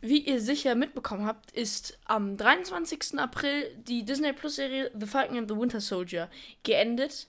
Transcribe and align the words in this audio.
wie 0.00 0.18
ihr 0.20 0.40
sicher 0.40 0.74
mitbekommen 0.74 1.26
habt, 1.26 1.50
ist 1.52 1.98
am 2.04 2.36
23. 2.36 3.18
April 3.18 3.74
die 3.76 4.04
Disney 4.04 4.32
Plus 4.32 4.56
Serie 4.56 4.90
The 4.98 5.06
Falcon 5.06 5.38
and 5.38 5.50
the 5.50 5.56
Winter 5.56 5.80
Soldier 5.80 6.28
geendet. 6.62 7.26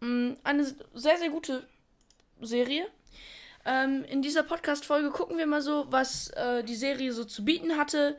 Mm, 0.00 0.34
Eine 0.44 0.64
sehr, 0.94 1.18
sehr 1.18 1.30
gute 1.30 1.66
Serie. 2.40 2.86
Ähm, 3.64 4.04
in 4.04 4.22
dieser 4.22 4.44
Podcast-Folge 4.44 5.10
gucken 5.10 5.38
wir 5.38 5.46
mal 5.46 5.62
so, 5.62 5.86
was 5.90 6.28
äh, 6.30 6.62
die 6.62 6.76
Serie 6.76 7.12
so 7.12 7.24
zu 7.24 7.44
bieten 7.44 7.76
hatte, 7.76 8.16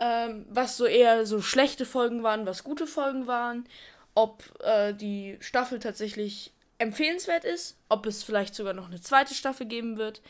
ähm, 0.00 0.44
was 0.48 0.76
so 0.76 0.86
eher 0.86 1.24
so 1.24 1.40
schlechte 1.40 1.86
Folgen 1.86 2.24
waren, 2.24 2.46
was 2.46 2.64
gute 2.64 2.86
Folgen 2.86 3.28
waren, 3.28 3.68
ob 4.14 4.42
äh, 4.64 4.92
die 4.94 5.36
Staffel 5.40 5.78
tatsächlich 5.78 6.52
empfehlenswert 6.78 7.44
ist, 7.44 7.76
ob 7.88 8.06
es 8.06 8.24
vielleicht 8.24 8.54
sogar 8.54 8.72
noch 8.72 8.88
eine 8.88 9.00
zweite 9.00 9.34
Staffel 9.34 9.66
geben 9.66 9.98
wird. 9.98 10.20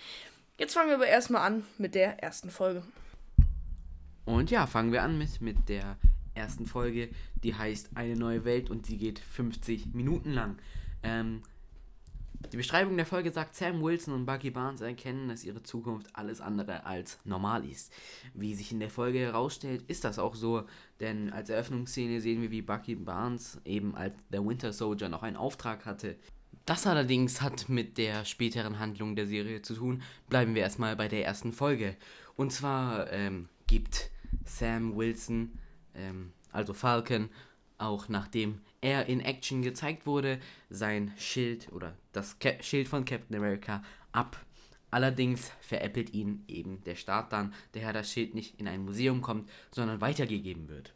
Jetzt 0.58 0.74
fangen 0.74 0.88
wir 0.88 0.96
aber 0.96 1.06
erstmal 1.06 1.42
an 1.42 1.64
mit 1.78 1.94
der 1.94 2.20
ersten 2.20 2.50
Folge. 2.50 2.82
Und 4.24 4.50
ja, 4.50 4.66
fangen 4.66 4.90
wir 4.90 5.04
an 5.04 5.16
mit, 5.16 5.40
mit 5.40 5.68
der 5.68 5.96
ersten 6.34 6.66
Folge, 6.66 7.10
die 7.44 7.54
heißt 7.54 7.90
Eine 7.94 8.16
neue 8.16 8.44
Welt 8.44 8.68
und 8.68 8.84
sie 8.84 8.98
geht 8.98 9.20
50 9.20 9.94
Minuten 9.94 10.32
lang. 10.32 10.58
Ähm, 11.04 11.42
die 12.52 12.56
Beschreibung 12.56 12.96
der 12.96 13.06
Folge 13.06 13.30
sagt, 13.30 13.54
Sam 13.54 13.80
Wilson 13.80 14.14
und 14.14 14.26
Bucky 14.26 14.50
Barnes 14.50 14.80
erkennen, 14.80 15.28
dass 15.28 15.44
ihre 15.44 15.62
Zukunft 15.62 16.08
alles 16.14 16.40
andere 16.40 16.86
als 16.86 17.20
normal 17.24 17.64
ist. 17.64 17.92
Wie 18.34 18.54
sich 18.54 18.72
in 18.72 18.80
der 18.80 18.90
Folge 18.90 19.20
herausstellt, 19.20 19.84
ist 19.86 20.02
das 20.02 20.18
auch 20.18 20.34
so, 20.34 20.64
denn 20.98 21.32
als 21.32 21.50
Eröffnungsszene 21.50 22.20
sehen 22.20 22.42
wir, 22.42 22.50
wie 22.50 22.62
Bucky 22.62 22.96
Barnes 22.96 23.60
eben 23.64 23.94
als 23.94 24.14
der 24.30 24.44
Winter 24.44 24.72
Soldier 24.72 25.08
noch 25.08 25.22
einen 25.22 25.36
Auftrag 25.36 25.86
hatte. 25.86 26.16
Das 26.68 26.86
allerdings 26.86 27.40
hat 27.40 27.70
mit 27.70 27.96
der 27.96 28.26
späteren 28.26 28.78
Handlung 28.78 29.16
der 29.16 29.26
Serie 29.26 29.62
zu 29.62 29.72
tun. 29.72 30.02
Bleiben 30.28 30.54
wir 30.54 30.60
erstmal 30.60 30.96
bei 30.96 31.08
der 31.08 31.24
ersten 31.24 31.54
Folge. 31.54 31.96
Und 32.36 32.52
zwar 32.52 33.10
ähm, 33.10 33.48
gibt 33.66 34.10
Sam 34.44 34.94
Wilson, 34.94 35.58
ähm, 35.94 36.34
also 36.52 36.74
Falcon, 36.74 37.30
auch 37.78 38.10
nachdem 38.10 38.60
er 38.82 39.06
in 39.06 39.20
Action 39.20 39.62
gezeigt 39.62 40.04
wurde, 40.04 40.40
sein 40.68 41.14
Schild 41.16 41.72
oder 41.72 41.96
das 42.12 42.38
Cap 42.38 42.62
Schild 42.62 42.86
von 42.86 43.06
Captain 43.06 43.38
America 43.38 43.82
ab. 44.12 44.36
Allerdings 44.90 45.50
veräppelt 45.62 46.12
ihn 46.12 46.44
eben 46.48 46.84
der 46.84 46.96
Staat 46.96 47.32
dann, 47.32 47.54
daher 47.72 47.94
das 47.94 48.12
Schild 48.12 48.34
nicht 48.34 48.60
in 48.60 48.68
ein 48.68 48.84
Museum 48.84 49.22
kommt, 49.22 49.48
sondern 49.70 50.02
weitergegeben 50.02 50.68
wird. 50.68 50.92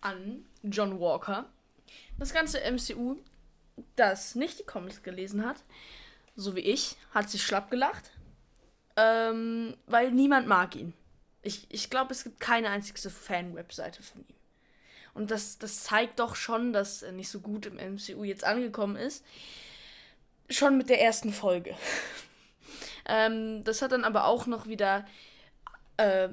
An 0.00 0.44
John 0.64 0.98
Walker. 0.98 1.48
Das 2.18 2.34
ganze 2.34 2.58
MCU, 2.68 3.18
das 3.96 4.34
nicht 4.34 4.58
die 4.58 4.64
Comics 4.64 5.02
gelesen 5.02 5.44
hat, 5.44 5.56
so 6.36 6.56
wie 6.56 6.60
ich, 6.60 6.96
hat 7.12 7.30
sich 7.30 7.42
schlapp 7.42 7.70
gelacht, 7.70 8.10
ähm, 8.96 9.76
weil 9.86 10.10
niemand 10.12 10.46
mag 10.46 10.76
ihn. 10.76 10.92
Ich, 11.42 11.66
ich 11.70 11.90
glaube, 11.90 12.12
es 12.12 12.24
gibt 12.24 12.40
keine 12.40 12.70
einzige 12.70 13.10
Fan-Webseite 13.10 14.02
von 14.02 14.20
ihm. 14.20 14.36
Und 15.14 15.30
das, 15.30 15.58
das 15.58 15.82
zeigt 15.82 16.20
doch 16.20 16.36
schon, 16.36 16.72
dass 16.72 17.02
er 17.02 17.12
nicht 17.12 17.28
so 17.28 17.40
gut 17.40 17.66
im 17.66 17.76
MCU 17.76 18.24
jetzt 18.24 18.44
angekommen 18.44 18.96
ist. 18.96 19.24
Schon 20.48 20.78
mit 20.78 20.88
der 20.88 21.02
ersten 21.02 21.32
Folge. 21.32 21.76
ähm, 23.08 23.64
das 23.64 23.82
hat 23.82 23.92
dann 23.92 24.04
aber 24.04 24.26
auch 24.26 24.46
noch 24.46 24.66
wieder 24.68 25.04
äh, 25.96 26.28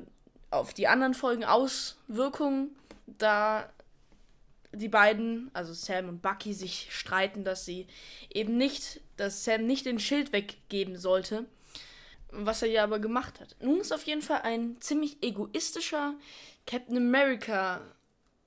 auf 0.52 0.74
die 0.74 0.88
anderen 0.88 1.14
Folgen 1.14 1.44
Auswirkungen, 1.44 2.76
da 3.06 3.70
die 4.72 4.90
beiden, 4.90 5.50
also 5.54 5.74
Sam 5.74 6.10
und 6.10 6.22
Bucky, 6.22 6.54
sich 6.54 6.88
streiten, 6.92 7.44
dass 7.44 7.66
sie 7.66 7.88
eben 8.30 8.58
nicht, 8.58 9.02
dass 9.18 9.44
Sam 9.44 9.66
nicht 9.66 9.86
den 9.86 10.00
Schild 10.00 10.32
weggeben 10.32 10.98
sollte, 10.98 11.46
was 12.32 12.62
er 12.62 12.70
ja 12.70 12.84
aber 12.84 13.00
gemacht 13.00 13.40
hat. 13.40 13.56
Nun 13.60 13.80
ist 13.80 13.92
auf 13.92 14.04
jeden 14.04 14.22
Fall 14.22 14.42
ein 14.42 14.80
ziemlich 14.80 15.24
egoistischer 15.24 16.16
Captain 16.68 16.98
America 16.98 17.82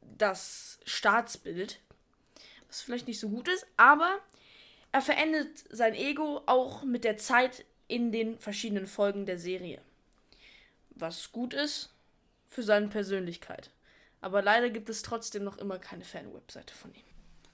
das 0.01 0.79
Staatsbild, 0.85 1.81
was 2.69 2.83
vielleicht 2.83 3.09
nicht 3.09 3.19
so 3.19 3.29
gut 3.29 3.49
ist, 3.49 3.67
aber 3.77 4.21
er 4.93 5.03
verändert 5.03 5.65
sein 5.71 5.95
Ego 5.95 6.43
auch 6.47 6.85
mit 6.85 7.05
der 7.05 7.17
Zeit 7.17 7.65
in 7.89 8.13
den 8.13 8.39
verschiedenen 8.39 8.87
Folgen 8.87 9.27
der 9.27 9.39
Serie. 9.39 9.81
Was 10.91 11.33
gut 11.33 11.55
ist 11.55 11.93
für 12.49 12.63
seine 12.63 12.89
Persönlichkeit. 12.89 13.71
Aber 14.23 14.41
leider 14.41 14.71
gibt 14.71 14.89
es 14.89 15.03
trotzdem 15.03 15.45
noch 15.45 15.59
immer 15.59 15.79
keine 15.79 16.05
Fan-Webseite 16.05 16.73
von 16.73 16.95
ihm. 16.95 17.03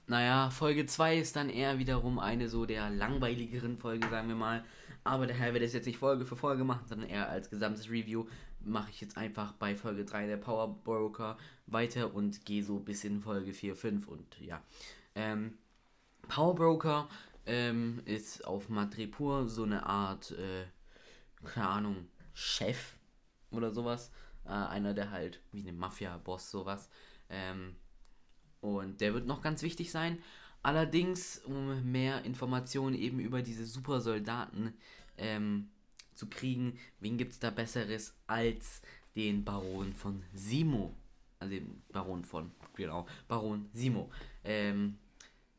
Naja, 0.07 0.49
Folge 0.49 0.85
2 0.85 1.17
ist 1.17 1.35
dann 1.35 1.49
eher 1.49 1.77
wiederum 1.77 2.17
eine 2.17 2.47
so 2.47 2.65
der 2.65 2.89
langweiligeren 2.89 3.77
Folge, 3.77 4.07
sagen 4.07 4.29
wir 4.29 4.35
mal. 4.35 4.63
Aber 5.03 5.27
daher 5.27 5.53
wird 5.53 5.63
es 5.63 5.73
jetzt 5.73 5.85
nicht 5.85 5.97
Folge 5.97 6.25
für 6.25 6.35
Folge 6.35 6.63
machen, 6.63 6.87
sondern 6.87 7.09
eher 7.09 7.29
als 7.29 7.49
gesamtes 7.49 7.89
Review 7.89 8.25
mache 8.61 8.89
ich 8.91 9.01
jetzt 9.01 9.17
einfach 9.17 9.53
bei 9.53 9.75
Folge 9.75 10.05
3 10.05 10.27
der 10.27 10.37
Power 10.37 10.75
Broker 10.83 11.37
weiter 11.67 12.13
und 12.13 12.45
gehe 12.45 12.63
so 12.63 12.79
bis 12.79 13.03
in 13.03 13.21
Folge 13.21 13.53
4, 13.53 13.75
5 13.75 14.07
und 14.07 14.39
ja. 14.39 14.61
Ähm, 15.15 15.57
Power 16.27 16.55
Broker 16.55 17.07
ähm, 17.45 18.01
ist 18.05 18.45
auf 18.45 18.69
Madripur 18.69 19.47
so 19.47 19.63
eine 19.63 19.85
Art, 19.85 20.31
äh, 20.31 20.65
keine 21.45 21.67
Ahnung, 21.67 22.07
Chef 22.33 22.93
oder 23.51 23.71
sowas. 23.71 24.11
Äh, 24.45 24.49
einer, 24.49 24.93
der 24.93 25.11
halt 25.11 25.41
wie 25.51 25.61
eine 25.61 25.73
Mafia-Boss 25.73 26.49
sowas. 26.49 26.89
Ähm, 27.29 27.75
und 28.61 29.01
der 29.01 29.13
wird 29.13 29.25
noch 29.25 29.41
ganz 29.41 29.61
wichtig 29.61 29.91
sein. 29.91 30.19
Allerdings, 30.61 31.39
um 31.45 31.89
mehr 31.89 32.25
Informationen 32.25 32.95
eben 32.95 33.19
über 33.19 33.41
diese 33.41 33.65
Supersoldaten 33.65 34.73
ähm, 35.17 35.69
zu 36.13 36.27
kriegen, 36.27 36.77
wen 36.99 37.17
gibt 37.17 37.31
es 37.31 37.39
da 37.39 37.49
Besseres 37.49 38.13
als 38.27 38.81
den 39.15 39.45
Baron 39.45 39.93
von 39.93 40.21
Simo? 40.33 40.93
Also 41.39 41.53
den 41.53 41.81
Baron 41.93 42.25
von, 42.25 42.51
genau, 42.75 43.07
Baron 43.29 43.69
Simo. 43.73 44.11
Ähm, 44.43 44.97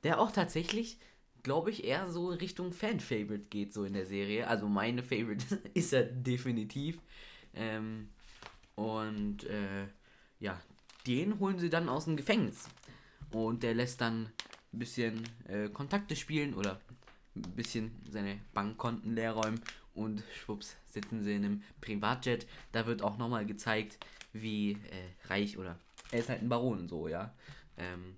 der 0.03 0.21
auch 0.21 0.33
tatsächlich, 0.33 0.99
glaube 1.43 1.71
ich, 1.71 1.85
eher 1.85 2.11
so 2.11 2.29
Richtung 2.29 2.73
Fan-Favorite 2.73 3.49
geht, 3.49 3.73
so 3.73 3.85
in 3.85 3.95
der 3.95 4.05
Serie. 4.05 4.47
Also 4.49 4.69
meine 4.69 5.03
Favorite 5.03 5.57
ist 5.75 5.95
er 5.95 6.05
definitiv. 6.05 7.01
Ähm, 7.55 8.11
und 8.81 9.45
äh, 9.45 9.89
ja, 10.39 10.59
den 11.07 11.39
holen 11.39 11.59
sie 11.59 11.69
dann 11.69 11.91
aus 11.91 12.07
dem 12.07 12.17
Gefängnis. 12.17 12.67
Und 13.31 13.63
der 13.63 13.75
lässt 13.75 14.01
dann 14.01 14.33
ein 14.73 14.79
bisschen 14.79 15.23
äh, 15.49 15.69
Kontakte 15.69 16.17
spielen 16.17 16.55
oder 16.55 16.81
ein 17.37 17.43
bisschen 17.43 17.91
seine 18.11 18.41
Bankkonten 18.55 19.15
leer 19.15 19.33
räumen 19.33 19.61
und 19.95 20.25
schwupps 20.35 20.77
sitzen 20.87 21.23
sie 21.23 21.35
in 21.35 21.45
einem 21.45 21.63
Privatjet. 21.83 22.47
Da 22.73 22.87
wird 22.87 23.03
auch 23.03 23.19
nochmal 23.19 23.45
gezeigt, 23.45 23.99
wie 24.33 24.73
äh, 24.73 25.29
reich 25.29 25.59
oder 25.59 25.79
er 26.11 26.21
ist 26.21 26.31
halt 26.31 26.41
ein 26.41 26.49
Baron 26.49 26.89
so, 26.89 27.07
ja. 27.07 27.35
Ähm, 27.77 28.17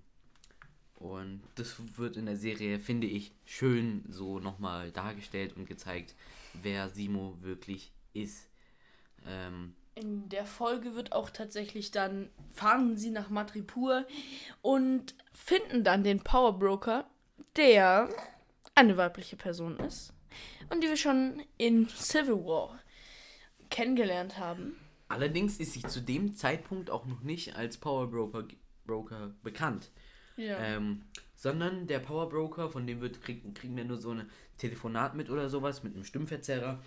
und 0.95 1.41
das 1.55 1.75
wird 1.97 2.15
in 2.15 2.25
der 2.25 2.37
Serie, 2.37 2.79
finde 2.79 3.07
ich, 3.07 3.33
schön 3.43 4.05
so 4.07 4.39
nochmal 4.39 4.91
dargestellt 4.91 5.57
und 5.57 5.67
gezeigt, 5.67 6.15
wer 6.53 6.87
Simo 6.89 7.37
wirklich 7.41 7.91
ist. 8.13 8.47
Ähm, 9.25 9.75
in 9.95 10.29
der 10.29 10.45
Folge 10.45 10.95
wird 10.95 11.11
auch 11.11 11.29
tatsächlich 11.29 11.91
dann, 11.91 12.29
fahren 12.51 12.97
sie 12.97 13.11
nach 13.11 13.29
Madripur 13.29 14.05
und 14.61 15.15
finden 15.33 15.83
dann 15.83 16.03
den 16.03 16.21
Power 16.21 16.57
Broker, 16.57 17.09
der 17.55 18.09
eine 18.75 18.97
weibliche 18.97 19.35
Person 19.35 19.77
ist 19.79 20.13
und 20.69 20.83
die 20.83 20.87
wir 20.87 20.97
schon 20.97 21.41
in 21.57 21.87
Civil 21.89 22.45
War 22.45 22.79
kennengelernt 23.69 24.37
haben. 24.37 24.75
allerdings 25.07 25.57
ist 25.57 25.73
sie 25.73 25.83
zu 25.83 26.01
dem 26.01 26.35
Zeitpunkt 26.35 26.89
auch 26.89 27.05
noch 27.05 27.21
nicht 27.21 27.55
als 27.55 27.77
Power 27.77 28.09
Broker, 28.09 28.47
Broker 28.85 29.35
bekannt. 29.43 29.91
Ja. 30.35 30.57
Ähm, 30.57 31.03
sondern 31.35 31.87
der 31.87 31.99
Power 31.99 32.29
Broker, 32.29 32.69
von 32.69 32.87
dem 32.87 33.01
wird, 33.01 33.21
krieg, 33.21 33.53
kriegen 33.53 33.75
wir 33.75 33.85
nur 33.85 33.97
so 33.97 34.11
ein 34.11 34.29
Telefonat 34.57 35.13
mit 35.13 35.29
oder 35.29 35.49
sowas, 35.49 35.83
mit 35.83 35.93
einem 35.93 36.05
Stimmverzerrer. 36.05 36.81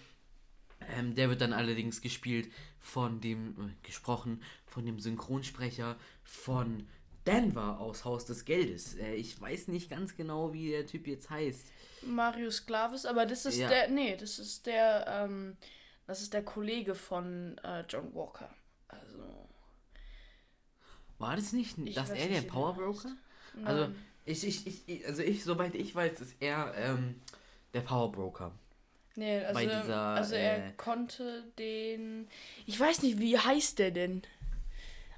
Ähm, 0.94 1.14
der 1.14 1.28
wird 1.28 1.40
dann 1.40 1.52
allerdings 1.52 2.00
gespielt 2.00 2.50
von 2.80 3.20
dem, 3.20 3.50
äh, 3.68 3.86
gesprochen 3.86 4.42
von 4.66 4.84
dem 4.86 5.00
Synchronsprecher 5.00 5.96
von 6.22 6.86
Denver 7.26 7.80
aus 7.80 8.04
Haus 8.04 8.24
des 8.24 8.44
Geldes. 8.44 8.94
Äh, 8.94 9.14
ich 9.14 9.40
weiß 9.40 9.68
nicht 9.68 9.90
ganz 9.90 10.16
genau, 10.16 10.52
wie 10.52 10.70
der 10.70 10.86
Typ 10.86 11.06
jetzt 11.06 11.28
heißt. 11.30 11.66
Marius 12.02 12.66
Clavis, 12.66 13.04
aber 13.04 13.26
das 13.26 13.46
ist 13.46 13.58
Ja. 13.58 13.68
der, 13.68 13.88
nee, 13.88 14.16
das 14.16 14.38
ist 14.38 14.66
der, 14.66 15.06
ähm, 15.08 15.56
das 16.06 16.22
ist 16.22 16.32
der 16.34 16.44
Kollege 16.44 16.94
von 16.94 17.58
äh, 17.64 17.84
John 17.88 18.14
Walker. 18.14 18.48
Also, 18.88 19.48
War 21.18 21.34
das 21.36 21.52
nicht, 21.52 21.78
Ich 21.78 21.94
dass 21.94 22.10
er 22.10 22.28
nicht, 22.28 22.44
der 22.44 22.48
Power. 22.48 22.74
Broker? 22.74 23.16
Also, 23.64 23.92
ich, 24.24 24.46
ich, 24.46 24.88
ich, 24.88 25.06
also 25.06 25.22
ich, 25.22 25.42
soweit 25.44 25.74
ich 25.74 25.94
weiß, 25.94 26.20
ist 26.20 26.36
er 26.40 26.74
ähm, 26.76 27.20
der 27.72 27.80
Power 27.80 28.12
Broker. 28.12 28.52
Nee, 29.16 29.44
also, 29.44 29.60
dieser, 29.60 29.96
also 29.96 30.34
er 30.34 30.68
äh, 30.68 30.72
konnte 30.76 31.44
den, 31.58 32.28
ich 32.66 32.78
weiß 32.78 33.02
nicht, 33.02 33.18
wie 33.18 33.38
heißt 33.38 33.78
der 33.78 33.90
denn? 33.90 34.22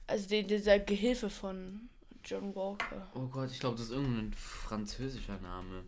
Also 0.07 0.29
den, 0.29 0.47
dieser 0.49 0.79
Gehilfe 0.79 1.31
von 1.31 1.89
John 2.25 2.55
Walker. 2.55 3.09
Oh 3.15 3.27
Gott, 3.27 3.51
ich 3.51 3.61
glaube, 3.61 3.77
das 3.77 3.87
ist 3.87 3.93
irgendein 3.93 4.33
französischer 4.35 5.39
Name. 5.39 5.85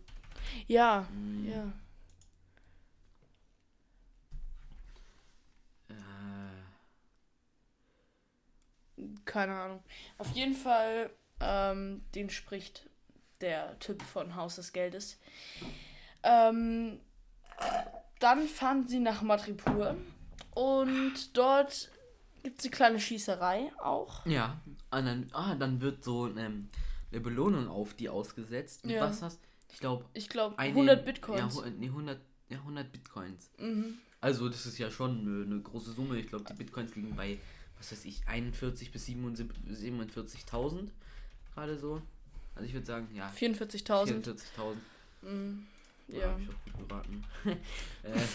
Ja, 0.67 1.07
Hm. 1.09 1.49
ja. 1.49 1.71
Äh, 5.89 5.93
keine 9.25 9.53
Ahnung. 9.55 9.83
Auf 10.17 10.29
jeden 10.31 10.55
Fall, 10.55 11.09
ähm, 11.39 12.03
den 12.15 12.29
spricht 12.29 12.87
der 13.41 13.77
Typ 13.79 14.01
von 14.03 14.35
Haus 14.35 14.55
des 14.57 14.73
Geldes. 14.73 15.17
Ähm, 16.23 16.99
dann 18.21 18.47
fahren 18.47 18.87
sie 18.87 18.99
nach 18.99 19.21
Madripur 19.21 19.95
und 20.55 21.35
dort 21.37 21.89
gibt 22.43 22.59
es 22.59 22.65
eine 22.65 22.71
kleine 22.71 22.99
Schießerei 22.99 23.71
auch. 23.81 24.25
Ja, 24.25 24.59
und 24.91 25.05
dann, 25.05 25.29
ah, 25.33 25.55
dann 25.55 25.81
wird 25.81 26.03
so 26.03 26.27
ähm, 26.35 26.69
eine 27.11 27.21
Belohnung 27.21 27.67
auf 27.67 27.93
die 27.93 28.09
ausgesetzt. 28.09 28.85
Mit 28.85 28.95
Ja. 28.95 29.01
Was 29.01 29.21
hast 29.21 29.39
Ich 29.71 29.79
glaube, 29.79 30.05
Ich 30.13 30.27
glaube, 30.29 30.57
eine- 30.57 30.73
100 30.73 31.05
Bitcoins. 31.05 31.39
Ja, 31.55 31.61
hu- 31.63 31.69
nee, 31.77 31.87
100, 31.87 32.19
ja, 32.49 32.57
100 32.59 32.91
Bitcoins. 32.91 33.49
Mhm. 33.57 33.97
Also, 34.19 34.49
das 34.49 34.65
ist 34.65 34.77
ja 34.77 34.91
schon 34.91 35.19
eine, 35.21 35.45
eine 35.45 35.61
große 35.61 35.91
Summe. 35.93 36.17
Ich 36.19 36.27
glaube, 36.27 36.43
die 36.45 36.53
Bitcoins 36.53 36.95
liegen 36.95 37.15
bei, 37.15 37.39
was 37.77 37.91
weiß 37.91 38.05
ich, 38.05 38.21
41 38.27 38.91
bis 38.91 39.05
77 39.05 39.57
47.000. 39.67 40.89
Gerade 41.55 41.77
so. 41.79 42.01
Also, 42.55 42.67
ich 42.67 42.73
würde 42.73 42.85
sagen, 42.85 43.07
ja, 43.15 43.29
44.000. 43.35 44.23
44.000. 44.23 44.75
Mhm. 45.23 45.65
Ja. 46.11 46.31
Hab 46.31 46.39
ich 46.39 46.49
auch 46.49 46.77
gut 46.77 46.87
beraten. 46.87 47.23
äh, 48.03 48.27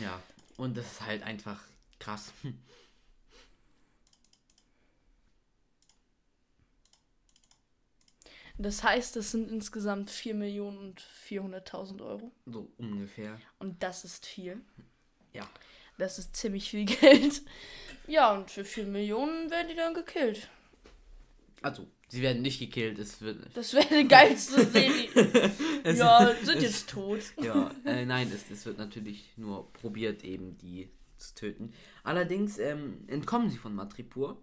ja, 0.00 0.20
und 0.56 0.76
das 0.76 0.86
ist 0.92 1.00
halt 1.02 1.22
einfach 1.22 1.62
krass. 1.98 2.32
Das 8.58 8.82
heißt, 8.82 9.16
es 9.16 9.32
sind 9.32 9.50
insgesamt 9.50 10.10
4 10.10 10.34
Millionen 10.34 10.78
und 10.78 11.02
400.000 11.28 12.02
Euro. 12.02 12.32
So 12.46 12.70
ungefähr. 12.78 13.38
Und 13.58 13.82
das 13.82 14.04
ist 14.04 14.24
viel. 14.24 14.62
Ja. 15.34 15.46
Das 15.98 16.18
ist 16.18 16.34
ziemlich 16.36 16.70
viel 16.70 16.84
Geld. 16.86 17.42
Ja, 18.06 18.32
und 18.32 18.50
für 18.50 18.64
4 18.64 18.86
Millionen 18.86 19.50
werden 19.50 19.68
die 19.68 19.74
dann 19.74 19.92
gekillt. 19.92 20.48
Also, 21.60 21.86
sie 22.08 22.22
werden 22.22 22.42
nicht 22.42 22.58
gekillt. 22.58 22.98
Es 22.98 23.20
wird. 23.20 23.38
Das 23.54 23.74
wäre 23.74 24.02
die 24.02 24.08
geilste 24.08 24.64
Serie. 24.70 25.08
Ja, 25.84 26.34
sind 26.42 26.62
jetzt 26.62 26.90
tot. 26.90 27.20
Ja, 27.42 27.70
äh, 27.84 28.04
nein, 28.04 28.30
es, 28.32 28.50
es 28.50 28.66
wird 28.66 28.78
natürlich 28.78 29.32
nur 29.36 29.72
probiert, 29.72 30.24
eben 30.24 30.56
die 30.58 30.88
zu 31.16 31.34
töten. 31.34 31.72
Allerdings 32.04 32.58
ähm, 32.58 33.04
entkommen 33.06 33.50
sie 33.50 33.58
von 33.58 33.74
Matripur 33.74 34.42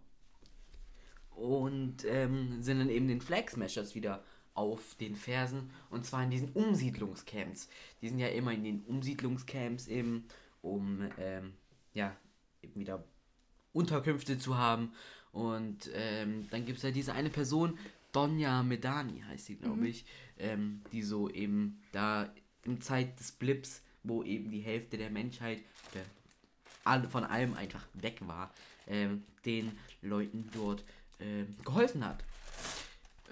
und 1.31 2.05
ähm, 2.05 2.61
sind 2.61 2.79
dann 2.79 2.89
eben 2.89 3.07
den 3.07 3.21
Flag 3.21 3.49
Smashers 3.49 3.95
wieder 3.95 4.23
auf 4.53 4.95
den 4.95 5.15
Fersen 5.15 5.71
und 5.89 6.05
zwar 6.05 6.23
in 6.23 6.29
diesen 6.29 6.51
Umsiedlungscamps. 6.51 7.69
Die 8.01 8.09
sind 8.09 8.19
ja 8.19 8.27
immer 8.27 8.51
in 8.51 8.63
den 8.63 8.81
Umsiedlungscamps 8.83 9.87
eben, 9.87 10.27
um 10.61 11.09
ähm, 11.17 11.53
ja 11.93 12.15
eben 12.61 12.79
wieder 12.79 13.03
Unterkünfte 13.71 14.37
zu 14.37 14.57
haben. 14.57 14.93
Und 15.33 15.89
ähm, 15.93 16.47
dann 16.51 16.65
gibt 16.65 16.77
es 16.77 16.83
ja 16.83 16.91
diese 16.91 17.13
eine 17.13 17.29
Person, 17.29 17.77
Donja 18.11 18.61
Medani 18.61 19.21
heißt 19.27 19.47
sie, 19.47 19.55
glaube 19.55 19.87
ich, 19.87 20.05
ähm, 20.37 20.81
die 20.91 21.01
so 21.01 21.29
eben 21.29 21.81
da 21.91 22.31
in 22.63 22.79
Zeit 22.79 23.19
des 23.19 23.31
Blips, 23.31 23.81
wo 24.03 24.23
eben 24.23 24.51
die 24.51 24.61
Hälfte 24.61 24.97
der 24.97 25.09
Menschheit 25.09 25.59
der, 25.93 27.09
von 27.09 27.23
allem 27.23 27.55
einfach 27.55 27.83
weg 27.95 28.19
war, 28.27 28.53
ähm, 28.87 29.23
den 29.45 29.71
Leuten 30.03 30.49
dort 30.53 30.83
ähm, 31.19 31.47
geholfen 31.65 32.05
hat. 32.05 32.23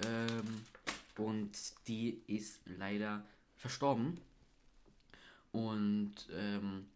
Ähm, 0.03 0.65
und 1.17 1.51
die 1.87 2.21
ist 2.25 2.61
leider 2.65 3.23
verstorben. 3.57 4.19
Und 5.51 6.15
ähm, 6.33 6.87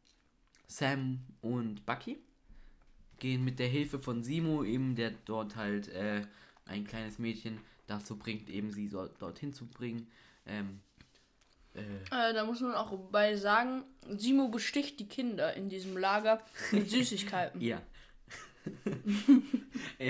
Sam 0.67 1.19
und 1.41 1.85
Bucky 1.85 2.17
gehen 3.19 3.43
mit 3.43 3.59
der 3.59 3.67
Hilfe 3.67 3.99
von 3.99 4.23
Simo, 4.23 4.63
eben 4.63 4.95
der 4.95 5.11
dort 5.25 5.55
halt 5.55 5.87
äh, 5.89 6.21
ein 6.65 6.85
kleines 6.85 7.19
Mädchen 7.19 7.59
dazu 7.87 8.17
bringt, 8.17 8.49
eben 8.49 8.71
sie 8.71 8.87
so, 8.87 9.07
dorthin 9.19 9.53
zu 9.53 9.67
bringen. 9.67 10.07
Ähm, 10.45 10.81
äh, 11.73 12.29
Äh, 12.29 12.33
da 12.33 12.45
muss 12.45 12.61
man 12.61 12.73
auch 12.73 12.97
bei 13.11 13.35
sagen, 13.35 13.83
Simo 14.17 14.47
besticht 14.49 14.99
die 14.99 15.07
Kinder 15.07 15.53
in 15.53 15.69
diesem 15.69 15.97
Lager 15.97 16.41
mit 16.71 16.89
Süßigkeiten. 16.91 17.61
ja. 17.61 17.81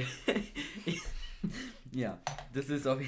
ja, 1.91 2.17
das 2.53 2.69
ist 2.69 2.87
auf 2.87 3.01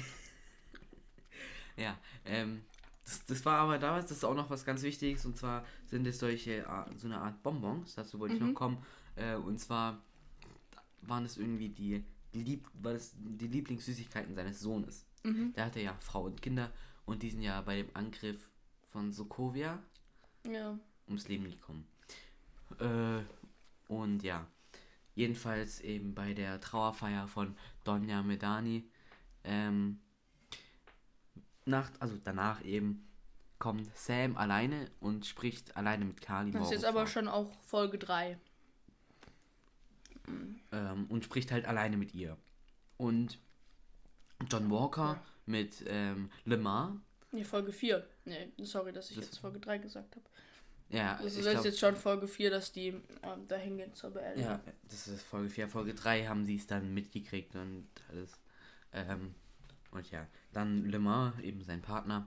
Ja, 1.76 1.96
ähm, 2.26 2.62
das, 3.04 3.24
das 3.24 3.44
war 3.46 3.60
aber 3.60 3.78
damals, 3.78 4.06
das 4.06 4.18
ist 4.18 4.24
auch 4.24 4.34
noch 4.34 4.50
was 4.50 4.66
ganz 4.66 4.82
Wichtiges, 4.82 5.24
und 5.24 5.38
zwar 5.38 5.64
sind 5.86 6.06
es 6.06 6.18
solche, 6.18 6.66
so 6.96 7.06
eine 7.06 7.18
Art 7.18 7.42
Bonbons, 7.42 7.94
dazu 7.94 8.18
wollte 8.20 8.34
ich 8.34 8.40
noch 8.40 8.52
kommen, 8.52 8.84
äh, 9.18 9.36
und 9.36 9.58
zwar 9.58 10.00
waren 11.02 11.24
es 11.24 11.36
irgendwie 11.36 11.68
die, 11.68 12.04
Lieb, 12.32 12.68
war 12.74 12.92
das 12.92 13.14
die 13.16 13.46
Lieblingssüßigkeiten 13.46 14.34
seines 14.34 14.60
Sohnes. 14.60 15.06
Mhm. 15.24 15.52
Der 15.54 15.66
hatte 15.66 15.80
ja 15.80 15.94
Frau 16.00 16.24
und 16.24 16.42
Kinder, 16.42 16.72
und 17.06 17.22
die 17.22 17.30
sind 17.30 17.42
ja 17.42 17.60
bei 17.62 17.76
dem 17.76 17.88
Angriff 17.94 18.50
von 18.90 19.12
Sokovia 19.12 19.82
Ja. 20.46 20.78
ums 21.06 21.28
Leben 21.28 21.44
gekommen. 21.44 21.86
Äh, 22.78 23.22
und 23.90 24.22
ja, 24.22 24.46
jedenfalls 25.14 25.80
eben 25.80 26.14
bei 26.14 26.34
der 26.34 26.60
Trauerfeier 26.60 27.26
von 27.26 27.56
Donja 27.84 28.22
Medani, 28.22 28.88
ähm, 29.44 30.00
nach, 31.64 31.90
also 31.98 32.16
danach 32.22 32.62
eben, 32.64 33.04
kommt 33.58 33.90
Sam 33.96 34.36
alleine 34.36 34.90
und 35.00 35.26
spricht 35.26 35.76
alleine 35.76 36.04
mit 36.04 36.20
Kali. 36.20 36.50
Das 36.52 36.66
ist 36.66 36.70
jetzt 36.70 36.84
aber 36.84 37.06
schon 37.06 37.26
auch 37.26 37.52
Folge 37.62 37.98
3. 37.98 38.38
ähm, 40.72 41.06
und 41.08 41.24
spricht 41.24 41.50
halt 41.52 41.66
alleine 41.66 41.96
mit 41.96 42.14
ihr. 42.14 42.36
Und 42.96 43.38
John 44.50 44.70
Walker 44.70 45.20
mit 45.46 45.84
ähm, 45.86 46.30
Lemar. 46.44 46.96
Nee, 47.32 47.44
Folge 47.44 47.72
4. 47.72 48.06
Nee, 48.24 48.52
sorry, 48.58 48.92
dass 48.92 49.10
ich 49.10 49.16
Das- 49.16 49.26
jetzt 49.26 49.38
Folge 49.38 49.60
3 49.60 49.78
gesagt 49.78 50.16
habe. 50.16 50.24
Ja, 50.90 51.18
Das 51.22 51.36
ich 51.36 51.44
ist 51.44 51.64
jetzt 51.64 51.78
schon 51.78 51.96
Folge 51.96 52.26
4, 52.26 52.50
dass 52.50 52.72
die 52.72 52.88
ähm, 52.88 53.46
da 53.46 53.56
hingehen 53.56 53.92
zur 53.92 54.10
Beerdigung. 54.10 54.50
Ja, 54.52 54.60
das 54.88 55.06
ist 55.08 55.22
Folge 55.22 55.50
4. 55.50 55.68
Folge 55.68 55.92
3 55.94 56.26
haben 56.26 56.46
sie 56.46 56.56
es 56.56 56.66
dann 56.66 56.94
mitgekriegt 56.94 57.54
und 57.56 57.86
alles. 58.08 58.32
Ähm, 58.94 59.34
und 59.90 60.10
ja, 60.10 60.26
dann 60.54 60.86
Le 60.86 60.98
Mans, 60.98 61.38
eben 61.40 61.62
sein 61.62 61.82
Partner. 61.82 62.26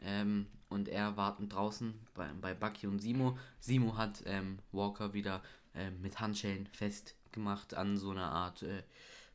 Ähm, 0.00 0.46
und 0.68 0.88
er 0.88 1.16
warten 1.16 1.48
draußen 1.48 1.94
bei, 2.14 2.28
bei 2.40 2.54
Bucky 2.54 2.86
und 2.86 3.00
Simo. 3.00 3.36
Simo 3.58 3.96
hat 3.96 4.22
ähm, 4.26 4.58
Walker 4.70 5.12
wieder 5.12 5.42
ähm, 5.74 6.00
mit 6.00 6.20
Handschellen 6.20 6.68
festgemacht 7.36 7.74
an 7.74 7.96
so 7.98 8.10
einer 8.10 8.30
Art, 8.32 8.62
äh, 8.62 8.82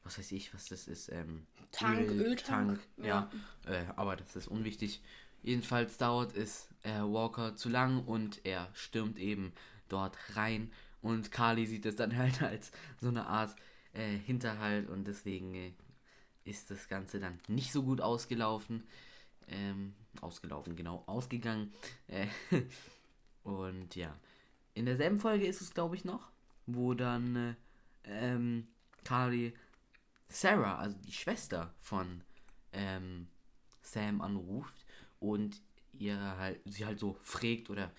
was 0.04 0.18
weiß 0.18 0.32
ich, 0.32 0.54
was 0.54 0.66
das 0.66 0.88
ist. 0.88 1.10
Ähm, 1.10 1.46
Tank, 1.72 2.10
Öl- 2.10 2.22
Öltank. 2.22 2.80
ja. 2.98 3.30
Äh, 3.66 3.86
aber 3.96 4.16
das 4.16 4.36
ist 4.36 4.48
unwichtig. 4.48 5.02
Jedenfalls 5.44 5.98
dauert 5.98 6.36
es 6.36 6.68
äh, 6.84 7.02
Walker 7.02 7.56
zu 7.56 7.70
lang 7.70 8.04
und 8.06 8.42
er 8.46 8.70
stürmt 8.74 9.18
eben 9.18 9.54
dort 9.90 10.18
rein. 10.36 10.72
Und 11.02 11.32
Carly 11.32 11.66
sieht 11.66 11.86
es 11.86 11.96
dann 11.96 12.16
halt 12.18 12.42
als 12.42 12.72
so 13.00 13.08
eine 13.10 13.28
Art 13.28 13.56
äh, 13.94 14.18
Hinterhalt 14.18 14.90
und 14.90 15.06
deswegen 15.06 15.54
äh, 15.54 15.74
ist 16.44 16.72
das 16.72 16.88
Ganze 16.88 17.20
dann 17.20 17.40
nicht 17.48 17.72
so 17.72 17.84
gut 17.84 18.02
ausgelaufen. 18.02 18.84
Ähm, 19.48 19.94
ausgelaufen, 20.22 20.76
genau, 20.76 21.04
ausgegangen. 21.08 21.72
Äh, 22.08 22.28
und 23.44 23.96
ja, 23.96 24.16
in 24.74 24.86
derselben 24.86 25.20
Folge 25.20 25.46
ist 25.46 25.62
es, 25.62 25.74
glaube 25.74 25.96
ich, 25.96 26.06
noch, 26.06 26.30
wo 26.68 26.94
dann 26.94 27.36
äh, 27.36 27.54
ähm, 28.04 28.68
Carly 29.04 29.54
Sarah, 30.28 30.78
also 30.78 30.98
die 31.00 31.12
Schwester 31.12 31.74
von 31.80 32.24
ähm, 32.74 33.28
Sam 33.82 34.22
anruft 34.22 34.86
und 35.20 35.62
ihr 35.92 36.18
halt, 36.38 36.62
sie 36.66 36.86
halt 36.86 37.00
so 37.00 37.18
fragt 37.22 37.70
oder 37.70 37.92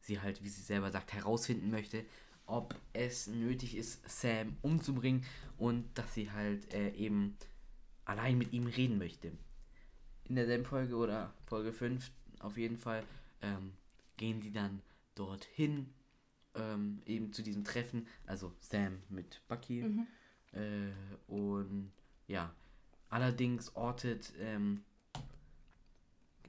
sie 0.00 0.20
halt, 0.20 0.42
wie 0.42 0.48
sie 0.48 0.62
selber 0.62 0.90
sagt, 0.90 1.12
herausfinden 1.12 1.70
möchte, 1.70 2.04
ob 2.46 2.74
es 2.92 3.26
nötig 3.26 3.76
ist, 3.76 4.08
Sam 4.08 4.56
umzubringen 4.62 5.24
und 5.58 5.96
dass 5.98 6.14
sie 6.14 6.30
halt 6.30 6.72
äh, 6.72 6.90
eben 6.90 7.36
allein 8.04 8.38
mit 8.38 8.52
ihm 8.52 8.66
reden 8.66 8.98
möchte. 8.98 9.32
In 10.24 10.36
derselben 10.36 10.64
Folge 10.64 10.96
oder 10.96 11.34
Folge 11.46 11.72
5 11.72 12.10
auf 12.40 12.56
jeden 12.56 12.76
Fall 12.76 13.04
ähm, 13.42 13.72
gehen 14.16 14.40
die 14.40 14.52
dann 14.52 14.82
dorthin, 15.14 15.92
ähm, 16.56 17.02
eben 17.06 17.32
zu 17.32 17.42
diesem 17.42 17.64
Treffen, 17.64 18.06
also 18.26 18.52
Sam 18.60 18.98
mit 19.08 19.40
Bucky. 19.48 19.82
Mhm. 19.82 20.06
Äh, 20.52 20.92
und 21.30 21.92
ja, 22.28 22.52
allerdings 23.10 23.74
ortet 23.76 24.32
ähm, 24.40 24.82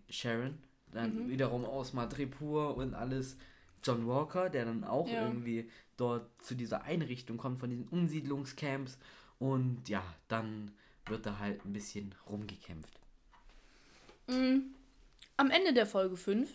Sharon 0.10 0.58
dann 0.94 1.26
Mhm. 1.26 1.30
wiederum 1.30 1.66
aus 1.66 1.94
Madripur 1.94 2.78
und 2.78 2.94
alles 2.94 3.38
John 3.84 4.08
Walker, 4.08 4.50
der 4.50 4.66
dann 4.66 4.84
auch 4.84 5.08
Ja. 5.08 5.24
irgendwie 5.24 5.70
dort 5.98 6.30
zu 6.42 6.56
dieser 6.56 6.84
Einrichtung 6.84 7.38
kommt 7.38 7.60
von 7.60 7.70
diesen 7.70 7.88
Umsiedlungscamps 7.90 8.98
und 9.40 9.88
ja, 9.90 10.04
dann 10.28 10.72
wird 11.06 11.26
da 11.26 11.40
halt 11.40 11.64
ein 11.66 11.74
bisschen 11.74 12.16
rumgekämpft. 12.30 13.00
Mm, 14.28 14.74
Am 15.38 15.52
Ende 15.52 15.74
der 15.74 15.86
Folge 15.86 16.18
5 16.18 16.50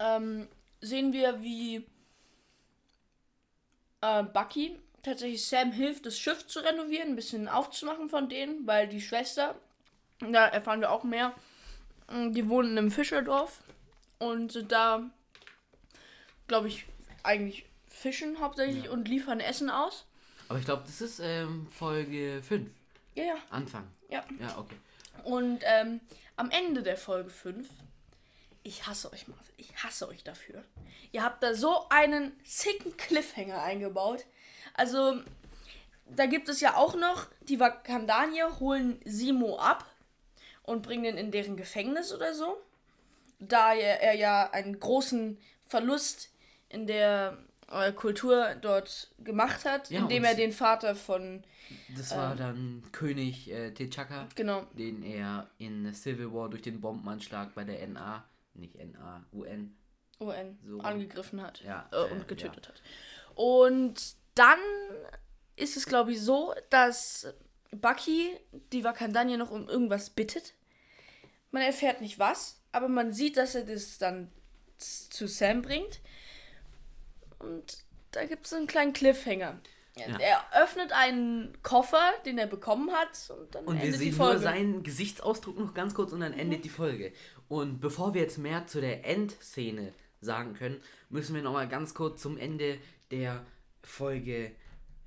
ähm, 0.00 0.48
sehen 0.80 1.12
wir, 1.12 1.40
wie 1.42 1.86
äh, 4.00 4.22
Bucky 4.22 4.78
tatsächlich 5.02 5.46
Sam 5.46 5.72
hilft, 5.72 6.06
das 6.06 6.18
Schiff 6.18 6.46
zu 6.46 6.60
renovieren, 6.60 7.10
ein 7.10 7.16
bisschen 7.16 7.48
aufzumachen 7.48 8.08
von 8.08 8.28
denen, 8.28 8.66
weil 8.66 8.88
die 8.88 9.00
Schwester, 9.00 9.54
da 10.20 10.46
erfahren 10.46 10.80
wir 10.80 10.90
auch 10.90 11.04
mehr, 11.04 11.32
mm, 12.10 12.32
die 12.32 12.48
wohnen 12.48 12.72
in 12.72 12.78
einem 12.78 12.90
Fischerdorf 12.90 13.62
und 14.18 14.52
sind 14.52 14.72
da, 14.72 15.08
glaube 16.46 16.68
ich, 16.68 16.84
eigentlich 17.22 17.66
fischen 17.88 18.40
hauptsächlich 18.40 18.84
Ja. 18.84 18.90
und 18.90 19.08
liefern 19.08 19.40
Essen 19.40 19.70
aus. 19.70 20.04
Aber 20.48 20.58
ich 20.58 20.64
glaube, 20.64 20.82
das 20.86 21.00
ist 21.00 21.20
ähm, 21.22 21.66
Folge 21.70 22.42
5. 22.42 22.70
Ja, 23.14 23.24
ja. 23.24 23.34
Anfang. 23.50 23.86
Ja. 24.08 24.24
Ja, 24.40 24.56
okay. 24.58 24.76
Und 25.24 25.60
ähm, 25.64 26.00
am 26.36 26.50
Ende 26.50 26.82
der 26.82 26.96
Folge 26.96 27.28
5, 27.30 27.68
ich 28.62 28.86
hasse 28.86 29.12
euch, 29.12 29.28
Marvel, 29.28 29.54
ich 29.56 29.74
hasse 29.82 30.08
euch 30.08 30.24
dafür. 30.24 30.64
Ihr 31.12 31.22
habt 31.22 31.42
da 31.42 31.54
so 31.54 31.88
einen 31.88 32.32
sicken 32.44 32.96
Cliffhanger 32.96 33.62
eingebaut. 33.62 34.24
Also, 34.74 35.20
da 36.06 36.26
gibt 36.26 36.48
es 36.48 36.60
ja 36.60 36.76
auch 36.76 36.94
noch, 36.94 37.26
die 37.42 37.60
Vakandanier 37.60 38.60
holen 38.60 39.00
Simo 39.04 39.58
ab 39.58 39.86
und 40.62 40.82
bringen 40.82 41.04
ihn 41.04 41.16
in 41.16 41.30
deren 41.30 41.56
Gefängnis 41.56 42.12
oder 42.12 42.34
so. 42.34 42.56
Da 43.38 43.72
er, 43.72 44.02
er 44.02 44.14
ja 44.14 44.50
einen 44.50 44.78
großen 44.78 45.38
Verlust 45.66 46.30
in 46.68 46.86
der 46.86 47.38
äh, 47.70 47.92
Kultur 47.92 48.54
dort 48.60 49.10
gemacht 49.18 49.64
hat, 49.64 49.90
Ja, 49.90 50.00
indem 50.00 50.24
er 50.24 50.34
den 50.34 50.52
Vater 50.52 50.94
von, 50.94 51.42
Das 51.96 52.16
war 52.16 52.34
dann 52.34 52.82
König 52.92 53.50
äh, 53.50 53.68
T'Chaka, 53.68 54.26
genau, 54.34 54.66
den 54.72 55.02
er 55.02 55.48
in 55.58 55.92
Civil 55.94 56.32
War 56.32 56.48
durch 56.48 56.62
den 56.62 56.80
Bombenanschlag 56.80 57.54
bei 57.54 57.64
der 57.64 57.86
NA, 57.86 58.24
nicht 58.58 58.74
NA, 58.76 59.24
UN, 59.32 59.76
UN 60.20 60.58
So. 60.64 60.80
angegriffen 60.80 61.42
hat 61.42 61.62
Ja, 61.62 61.88
äh, 61.92 62.10
und 62.10 62.28
getötet 62.28 62.68
hat. 62.68 62.82
Und 63.34 64.16
dann 64.34 64.58
ist 65.56 65.76
es, 65.76 65.86
glaube 65.86 66.12
ich, 66.12 66.20
so, 66.20 66.54
dass 66.70 67.32
Bucky 67.70 68.36
die 68.72 68.84
Wakandanier 68.84 69.36
noch 69.36 69.50
um 69.50 69.68
irgendwas 69.68 70.10
bittet. 70.10 70.54
Man 71.50 71.62
erfährt 71.62 72.00
nicht 72.00 72.18
was, 72.18 72.60
aber 72.72 72.88
man 72.88 73.12
sieht, 73.12 73.36
dass 73.36 73.54
er 73.54 73.64
das 73.64 73.98
dann 73.98 74.30
zu 74.78 75.26
Sam 75.26 75.62
bringt. 75.62 76.00
Und 77.38 77.78
da 78.12 78.24
gibt 78.26 78.46
es 78.46 78.52
einen 78.52 78.66
kleinen 78.66 78.92
Cliffhanger. 78.92 79.60
Ja. 79.98 80.18
Er 80.18 80.62
öffnet 80.62 80.92
einen 80.92 81.56
Koffer, 81.62 82.12
den 82.24 82.38
er 82.38 82.46
bekommen 82.46 82.90
hat, 82.92 83.30
und 83.38 83.54
dann 83.54 83.64
Und 83.64 83.76
wir 83.76 83.82
endet 83.84 84.00
die 84.00 84.04
sehen 84.10 84.16
nur 84.18 84.26
Folge. 84.26 84.42
seinen 84.42 84.82
Gesichtsausdruck 84.82 85.58
noch 85.58 85.74
ganz 85.74 85.94
kurz 85.94 86.12
und 86.12 86.20
dann 86.20 86.32
endet 86.32 86.64
die 86.64 86.68
Folge. 86.68 87.12
Und 87.48 87.80
bevor 87.80 88.14
wir 88.14 88.22
jetzt 88.22 88.38
mehr 88.38 88.66
zu 88.66 88.80
der 88.80 89.06
Endszene 89.06 89.92
sagen 90.20 90.54
können, 90.54 90.80
müssen 91.10 91.34
wir 91.34 91.42
nochmal 91.42 91.68
ganz 91.68 91.94
kurz 91.94 92.20
zum 92.22 92.36
Ende 92.38 92.78
der 93.10 93.44
Folge 93.82 94.52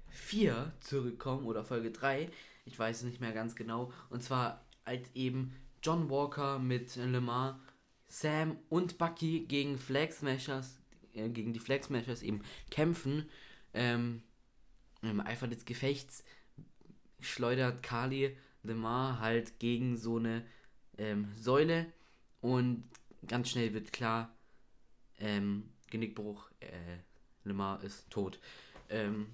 4 0.09 0.73
zurückkommen 0.81 1.45
oder 1.45 1.63
Folge 1.63 1.91
3. 1.91 2.29
Ich 2.65 2.77
weiß 2.77 2.97
es 2.97 3.03
nicht 3.03 3.21
mehr 3.21 3.31
ganz 3.31 3.55
genau. 3.55 3.91
Und 4.09 4.23
zwar 4.23 4.65
als 4.85 5.07
eben 5.13 5.55
John 5.83 6.09
Walker 6.09 6.59
mit 6.59 6.95
Lemar, 6.95 7.59
Sam 8.07 8.57
und 8.69 8.97
Bucky 8.97 9.45
gegen 9.47 9.77
Flag 9.77 10.11
Smashers, 10.11 10.79
äh, 11.13 11.29
gegen 11.29 11.53
die 11.53 11.59
Flag 11.59 11.83
Smashers 11.83 12.21
eben 12.23 12.41
kämpfen. 12.69 13.29
Ähm, 13.73 14.21
Im 15.01 15.19
Eifer 15.19 15.47
des 15.47 15.65
Gefechts 15.65 16.23
schleudert 17.19 17.81
Kali 17.83 18.37
Lemar 18.63 19.19
halt 19.19 19.59
gegen 19.59 19.97
so 19.97 20.17
eine 20.17 20.45
ähm, 20.97 21.29
Säule 21.35 21.91
und 22.41 22.87
ganz 23.27 23.49
schnell 23.49 23.73
wird 23.73 23.91
klar, 23.91 24.35
ähm, 25.19 25.69
Genickbruch, 25.89 26.49
äh, 26.59 26.99
Lemar 27.43 27.83
ist 27.83 28.09
tot. 28.09 28.39
Ähm, 28.89 29.27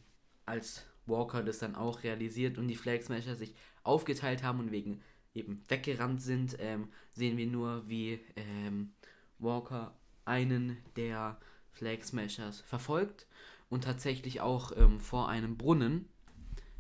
als 0.46 0.86
Walker 1.06 1.44
das 1.44 1.60
dann 1.60 1.76
auch 1.76 2.04
realisiert 2.04 2.58
und 2.58 2.68
die 2.68 2.76
Flag 2.76 3.02
Smasher 3.02 3.36
sich 3.36 3.54
aufgeteilt 3.84 4.44
haben 4.44 4.60
und 4.60 4.72
wegen 4.72 5.02
eben 5.34 5.62
weggerannt 5.68 6.22
sind, 6.22 6.58
ähm, 6.60 6.90
sehen 7.12 7.38
wir 7.38 7.48
nur, 7.48 7.88
wie 7.88 8.20
ähm, 8.36 8.94
Walker 9.40 9.94
einen 10.26 10.78
der 10.96 11.38
Flag 11.72 12.04
Smashers 12.04 12.62
verfolgt 12.62 13.28
und 13.70 13.84
tatsächlich 13.84 14.42
auch 14.42 14.72
ähm, 14.76 15.00
vor 15.00 15.30
einem 15.30 15.58
Brunnen 15.58 16.08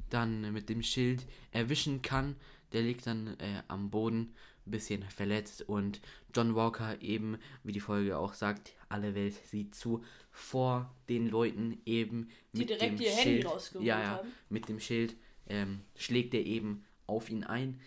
dann 0.09 0.53
mit 0.53 0.69
dem 0.69 0.81
Schild 0.81 1.25
erwischen 1.51 2.01
kann. 2.01 2.35
Der 2.71 2.81
liegt 2.81 3.07
dann 3.07 3.39
äh, 3.39 3.61
am 3.67 3.89
Boden, 3.89 4.33
ein 4.65 4.71
bisschen 4.71 5.03
verletzt 5.03 5.61
und 5.61 6.01
John 6.35 6.53
Walker 6.55 7.01
eben, 7.01 7.37
wie 7.63 7.71
die 7.71 7.79
Folge 7.79 8.17
auch 8.17 8.33
sagt, 8.33 8.73
alle 8.89 9.15
Welt 9.15 9.33
sieht 9.45 9.75
zu, 9.75 10.03
vor 10.31 10.93
den 11.09 11.29
Leuten 11.29 11.81
eben 11.85 12.29
Die 12.53 12.59
mit 12.59 12.69
direkt 12.69 12.99
dem 12.99 13.05
ihr 13.05 13.11
Handy 13.11 13.23
Schild, 13.23 13.45
rausgeholt 13.45 13.87
ja, 13.87 13.99
ja, 13.99 14.07
haben. 14.09 14.31
mit 14.49 14.67
dem 14.69 14.79
Schild 14.79 15.15
ähm, 15.47 15.81
schlägt 15.95 16.33
er 16.33 16.45
eben 16.45 16.83
auf 17.07 17.29
ihn 17.29 17.43
ein. 17.43 17.79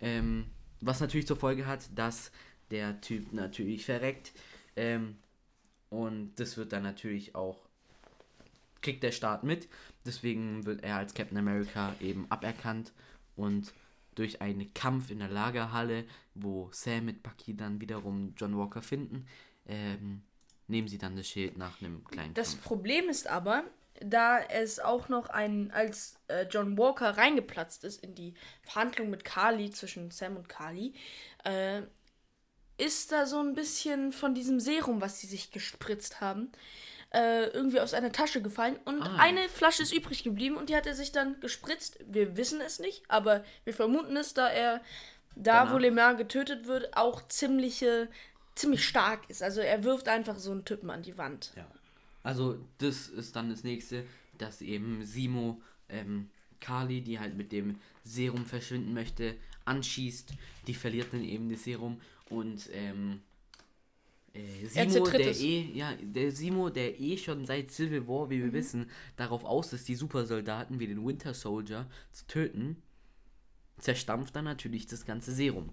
Ähm, 0.00 0.46
was 0.80 1.00
natürlich 1.00 1.26
zur 1.26 1.36
Folge 1.36 1.66
hat, 1.66 1.90
dass 1.96 2.30
der 2.70 3.00
Typ 3.00 3.32
natürlich 3.32 3.84
verreckt. 3.84 4.32
Ähm, 4.76 5.16
und 5.90 6.34
das 6.36 6.56
wird 6.56 6.72
dann 6.72 6.82
natürlich 6.82 7.34
auch, 7.34 7.67
kriegt 8.80 9.02
der 9.02 9.12
Staat 9.12 9.44
mit. 9.44 9.68
Deswegen 10.06 10.66
wird 10.66 10.82
er 10.82 10.96
als 10.96 11.14
Captain 11.14 11.38
America 11.38 11.94
eben 12.00 12.30
aberkannt 12.30 12.92
und 13.36 13.72
durch 14.14 14.40
einen 14.42 14.74
Kampf 14.74 15.10
in 15.10 15.20
der 15.20 15.28
Lagerhalle, 15.28 16.04
wo 16.34 16.70
Sam 16.72 17.04
mit 17.04 17.22
Bucky 17.22 17.56
dann 17.56 17.80
wiederum 17.80 18.34
John 18.36 18.56
Walker 18.58 18.82
finden, 18.82 19.26
ähm, 19.66 20.22
nehmen 20.66 20.88
sie 20.88 20.98
dann 20.98 21.16
das 21.16 21.28
Schild 21.28 21.56
nach 21.56 21.80
einem 21.80 22.04
kleinen 22.04 22.34
Das 22.34 22.52
Kampf. 22.52 22.64
Problem 22.64 23.08
ist 23.08 23.28
aber, 23.28 23.64
da 24.00 24.38
es 24.40 24.80
auch 24.80 25.08
noch 25.08 25.28
ein, 25.28 25.70
als 25.70 26.18
äh, 26.28 26.46
John 26.50 26.76
Walker 26.78 27.16
reingeplatzt 27.16 27.84
ist 27.84 28.02
in 28.02 28.14
die 28.14 28.34
Verhandlung 28.62 29.10
mit 29.10 29.24
Carly, 29.24 29.70
zwischen 29.70 30.10
Sam 30.10 30.36
und 30.36 30.48
Carly, 30.48 30.94
äh, 31.44 31.82
ist 32.76 33.10
da 33.10 33.26
so 33.26 33.40
ein 33.40 33.54
bisschen 33.54 34.12
von 34.12 34.34
diesem 34.34 34.60
Serum, 34.60 35.00
was 35.00 35.20
sie 35.20 35.26
sich 35.26 35.50
gespritzt 35.50 36.20
haben, 36.20 36.52
äh, 37.10 37.46
irgendwie 37.48 37.80
aus 37.80 37.94
einer 37.94 38.12
Tasche 38.12 38.42
gefallen 38.42 38.76
und 38.84 39.00
Ah. 39.02 39.16
eine 39.18 39.48
Flasche 39.48 39.82
ist 39.82 39.92
übrig 39.94 40.24
geblieben 40.24 40.56
und 40.56 40.68
die 40.68 40.76
hat 40.76 40.86
er 40.86 40.94
sich 40.94 41.10
dann 41.12 41.40
gespritzt. 41.40 41.98
Wir 42.06 42.36
wissen 42.36 42.60
es 42.60 42.78
nicht, 42.80 43.02
aber 43.08 43.44
wir 43.64 43.72
vermuten 43.74 44.16
es, 44.16 44.34
da 44.34 44.48
er 44.48 44.80
da, 45.34 45.60
Danach. 45.60 45.72
wo 45.74 45.78
Lemar 45.78 46.16
getötet 46.16 46.66
wird, 46.66 46.96
auch 46.96 47.26
ziemliche, 47.28 48.08
ziemlich 48.56 48.84
stark 48.86 49.28
ist. 49.30 49.42
Also 49.42 49.60
er 49.60 49.84
wirft 49.84 50.08
einfach 50.08 50.36
so 50.38 50.50
einen 50.50 50.64
Typen 50.64 50.90
an 50.90 51.02
die 51.02 51.16
Wand. 51.16 51.52
Ja. 51.56 51.66
Also 52.24 52.58
das 52.78 53.08
ist 53.08 53.36
dann 53.36 53.48
das 53.48 53.62
nächste, 53.64 54.04
dass 54.36 54.60
eben 54.60 55.04
Simo 55.06 55.62
ähm, 55.88 56.28
Kali, 56.60 57.00
die 57.00 57.20
halt 57.20 57.36
mit 57.36 57.52
dem 57.52 57.80
Serum 58.04 58.44
verschwinden 58.44 58.92
möchte, 58.92 59.36
anschießt. 59.64 60.32
Die 60.66 60.74
verliert 60.74 61.12
dann 61.12 61.24
eben 61.24 61.48
das 61.50 61.64
Serum 61.64 62.00
und 62.28 62.68
ähm, 62.72 63.22
äh, 64.34 64.66
Simo, 64.66 65.06
der 65.06 65.36
eh, 65.36 65.70
ja, 65.74 65.92
der 66.00 66.32
Simo, 66.32 66.70
der 66.70 67.00
eh 67.00 67.16
schon 67.16 67.46
seit 67.46 67.70
Civil 67.70 68.06
War, 68.06 68.30
wie 68.30 68.42
wir 68.42 68.52
wissen, 68.52 68.90
darauf 69.16 69.44
aus 69.44 69.72
ist, 69.72 69.88
die 69.88 69.94
Supersoldaten 69.94 70.78
wie 70.80 70.86
den 70.86 71.04
Winter 71.04 71.34
Soldier 71.34 71.86
zu 72.12 72.26
töten, 72.26 72.82
zerstampft 73.78 74.36
dann 74.36 74.44
natürlich 74.44 74.86
das 74.86 75.04
ganze 75.04 75.32
Serum. 75.32 75.70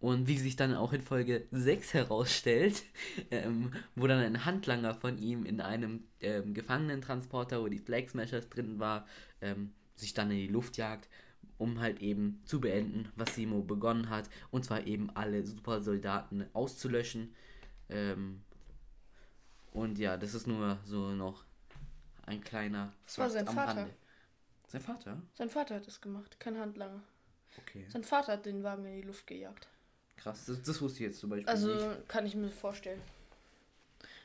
Und 0.00 0.28
wie 0.28 0.38
sich 0.38 0.54
dann 0.54 0.74
auch 0.74 0.92
in 0.92 1.02
Folge 1.02 1.46
6 1.50 1.94
herausstellt, 1.94 2.84
ähm, 3.30 3.72
wo 3.96 4.06
dann 4.06 4.20
ein 4.20 4.44
Handlanger 4.44 4.94
von 4.94 5.18
ihm 5.18 5.44
in 5.44 5.60
einem 5.60 6.04
ähm, 6.20 6.54
Gefangenentransporter, 6.54 7.60
wo 7.60 7.68
die 7.68 7.80
Flag 7.80 8.08
Smashers 8.08 8.48
drin 8.48 8.78
war, 8.78 9.06
ähm, 9.40 9.72
sich 9.96 10.14
dann 10.14 10.30
in 10.30 10.36
die 10.36 10.46
Luft 10.46 10.76
jagt, 10.76 11.08
um 11.56 11.80
halt 11.80 12.00
eben 12.00 12.40
zu 12.44 12.60
beenden, 12.60 13.08
was 13.16 13.34
Simo 13.34 13.62
begonnen 13.62 14.08
hat. 14.08 14.30
Und 14.52 14.64
zwar 14.64 14.86
eben 14.86 15.10
alle 15.10 15.44
Supersoldaten 15.44 16.46
auszulöschen. 16.52 17.34
Ähm, 17.88 18.42
und 19.72 19.98
ja, 19.98 20.16
das 20.16 20.34
ist 20.34 20.46
nur 20.46 20.78
so 20.84 21.10
noch 21.10 21.44
ein 22.22 22.42
kleiner 22.42 22.92
Das 23.06 23.18
war 23.18 23.30
sein 23.30 23.46
Vater. 23.46 23.88
Sein 24.68 24.80
Vater? 24.82 25.22
Sein 25.34 25.48
Vater 25.48 25.76
hat 25.76 25.86
das 25.86 26.00
gemacht, 26.00 26.38
kein 26.38 26.58
Handlanger. 26.58 27.02
Okay. 27.58 27.86
Sein 27.88 28.04
Vater 28.04 28.32
hat 28.34 28.46
den 28.46 28.62
Wagen 28.62 28.84
in 28.84 28.96
die 28.96 29.02
Luft 29.06 29.26
gejagt. 29.26 29.68
Krass, 30.16 30.44
das, 30.46 30.62
das 30.62 30.80
wusste 30.82 30.98
ich 30.98 31.08
jetzt 31.10 31.20
zum 31.20 31.30
Beispiel 31.30 31.48
Also 31.48 31.74
nicht. 31.74 32.08
kann 32.08 32.26
ich 32.26 32.34
mir 32.34 32.50
vorstellen. 32.50 33.00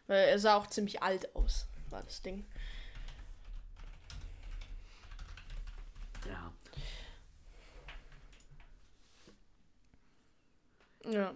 Weil 0.07 0.27
er 0.27 0.39
sah 0.39 0.55
auch 0.55 0.67
ziemlich 0.67 1.01
alt 1.01 1.33
aus, 1.35 1.65
war 1.89 2.03
das 2.03 2.21
Ding. 2.21 2.45
Ja. 6.27 6.53
Ja. 11.11 11.33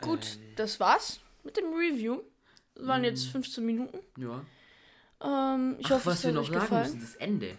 Gut, 0.00 0.36
Ähm. 0.40 0.54
das 0.56 0.78
war's 0.80 1.20
mit 1.44 1.56
dem 1.56 1.72
Review. 1.72 2.22
Das 2.74 2.86
waren 2.86 3.02
Mm. 3.02 3.04
jetzt 3.04 3.26
15 3.26 3.64
Minuten. 3.66 3.98
Ja. 4.16 4.44
Ähm, 5.20 5.76
ich 5.80 5.86
Ach, 5.86 5.90
hoffe, 5.92 6.06
was 6.06 6.18
es 6.18 6.24
wir 6.24 6.32
noch 6.32 6.46
sagen 6.46 6.60
gefallen. 6.60 6.84
müssen, 6.84 7.00
das 7.00 7.14
Ende. 7.16 7.58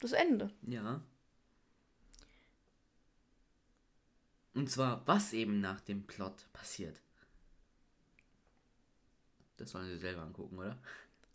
Das 0.00 0.12
Ende. 0.12 0.50
Ja. 0.62 1.00
Und 4.54 4.70
zwar, 4.70 5.06
was 5.06 5.32
eben 5.32 5.60
nach 5.60 5.80
dem 5.80 6.06
Plot 6.06 6.46
passiert. 6.52 7.00
Das 9.56 9.70
sollen 9.70 9.88
sie 9.90 9.98
selber 9.98 10.22
angucken, 10.22 10.58
oder? 10.58 10.78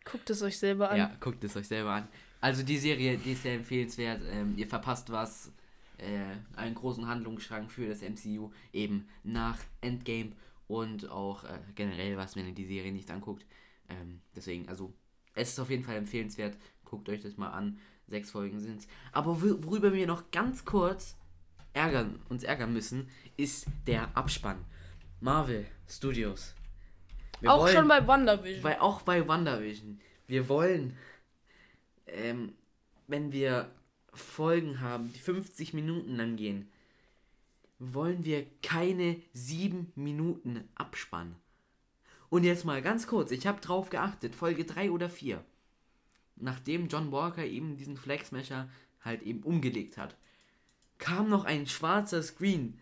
Guckt 0.06 0.30
es 0.30 0.42
euch 0.42 0.58
selber 0.58 0.90
an. 0.92 0.98
Ja, 0.98 1.16
guckt 1.20 1.44
es 1.44 1.56
euch 1.56 1.68
selber 1.68 1.92
an. 1.92 2.08
Also 2.42 2.64
die 2.64 2.78
Serie, 2.78 3.18
die 3.18 3.34
ist 3.34 3.44
sehr 3.44 3.56
empfehlenswert. 3.56 4.22
Ähm, 4.26 4.58
ihr 4.58 4.68
verpasst 4.68 5.10
was. 5.12 5.52
Äh, 6.00 6.58
einen 6.58 6.76
großen 6.76 7.08
Handlungsschrank 7.08 7.72
für 7.72 7.88
das 7.88 8.02
MCU 8.02 8.52
eben 8.74 9.08
nach 9.24 9.58
Endgame 9.82 10.32
und 10.68 11.10
auch 11.10 11.44
äh, 11.44 11.60
generell 11.76 12.16
was, 12.18 12.36
wenn 12.36 12.48
ihr 12.48 12.54
die 12.54 12.66
Serie 12.66 12.92
nicht 12.92 13.12
anguckt. 13.12 13.46
Ähm, 13.90 14.22
deswegen, 14.36 14.68
also 14.70 14.94
es 15.36 15.50
ist 15.50 15.60
auf 15.60 15.70
jeden 15.70 15.84
Fall 15.84 15.96
empfehlenswert. 15.98 16.58
Guckt 16.86 17.10
euch 17.10 17.22
das 17.22 17.38
mal 17.38 17.50
an. 17.50 17.80
Sechs 18.08 18.32
Folgen 18.32 18.60
sind 18.60 18.80
es. 18.80 18.88
Aber 19.12 19.42
wor- 19.42 19.64
worüber 19.64 19.94
wir 19.94 20.08
noch 20.08 20.32
ganz 20.32 20.64
kurz 20.66 21.16
ärgern, 21.74 22.20
uns 22.30 22.44
ärgern 22.44 22.74
müssen, 22.74 23.10
ist 23.38 23.68
der 23.86 24.16
Abspann. 24.18 24.64
Marvel 25.22 25.66
Studios. 25.88 26.56
Wir 27.42 27.52
auch 27.54 27.60
wollen- 27.62 27.76
schon 27.76 27.88
bei 27.88 28.06
WandaVision. 28.08 28.64
weil 28.64 28.78
auch 28.80 29.02
bei 29.02 29.28
WandaVision. 29.28 30.00
Wir 30.28 30.48
wollen, 30.50 30.96
ähm, 32.08 32.54
wenn 33.08 33.32
wir 33.32 33.72
Folgen 34.20 34.82
haben, 34.82 35.12
die 35.14 35.20
50 35.20 35.74
Minuten 35.74 36.16
lang 36.16 36.36
gehen, 36.36 36.70
wollen 37.80 38.26
wir 38.26 38.46
keine 38.62 39.18
7 39.34 39.92
Minuten 39.96 40.68
abspannen. 40.76 41.36
Und 42.30 42.44
jetzt 42.44 42.66
mal 42.66 42.82
ganz 42.82 43.08
kurz, 43.08 43.32
ich 43.32 43.48
habe 43.48 43.62
drauf 43.62 43.90
geachtet, 43.90 44.36
Folge 44.36 44.66
3 44.66 44.92
oder 44.92 45.10
4. 45.10 45.44
Nachdem 46.36 46.88
John 46.88 47.12
Walker 47.12 47.46
eben 47.46 47.76
diesen 47.76 47.98
Flag 47.98 48.24
Smasher 48.26 48.70
halt 49.02 49.24
eben 49.24 49.44
umgelegt 49.44 49.98
hat, 49.98 50.16
kam 50.98 51.30
noch 51.30 51.46
ein 51.46 51.66
schwarzer 51.68 52.22
Screen, 52.22 52.78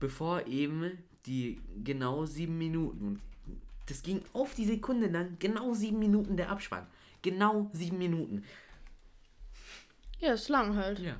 bevor 0.00 0.46
eben 0.46 0.98
die 1.26 1.60
genau 1.84 2.24
7 2.24 2.56
Minuten 2.56 3.20
das 3.88 4.02
ging 4.02 4.22
auf 4.32 4.54
die 4.54 4.66
Sekunde 4.66 5.08
lang, 5.08 5.36
genau 5.38 5.72
sieben 5.74 5.98
Minuten 5.98 6.36
der 6.36 6.50
Abspann. 6.50 6.86
Genau 7.22 7.70
sieben 7.72 7.98
Minuten. 7.98 8.44
Ja, 10.18 10.32
ist 10.32 10.48
lang 10.48 10.76
halt. 10.76 10.98
Ja. 10.98 11.16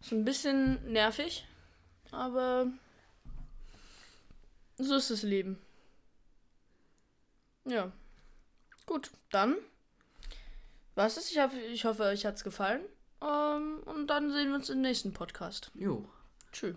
Ist 0.00 0.12
ein 0.12 0.24
bisschen 0.24 0.92
nervig, 0.92 1.46
aber 2.10 2.66
so 4.78 4.96
ist 4.96 5.10
das 5.10 5.22
Leben. 5.22 5.58
Ja. 7.64 7.92
Gut, 8.86 9.10
dann. 9.30 9.56
Was 10.94 11.16
ist? 11.16 11.30
Ich, 11.30 11.38
hab, 11.38 11.54
ich 11.54 11.84
hoffe, 11.84 12.02
euch 12.04 12.26
hat's 12.26 12.44
gefallen. 12.44 12.82
Ähm, 13.22 13.82
und 13.84 14.08
dann 14.08 14.32
sehen 14.32 14.48
wir 14.48 14.56
uns 14.56 14.68
im 14.70 14.80
nächsten 14.80 15.12
Podcast. 15.12 15.70
Jo. 15.74 16.08
Tschüss. 16.50 16.76